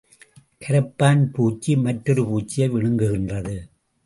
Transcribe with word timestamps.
கரப்பான்பூச்சி 0.63 1.75
மற்றெரு 1.83 2.23
பூச்சியை 2.29 2.67
விழுங்குகின்றது. 2.75 3.55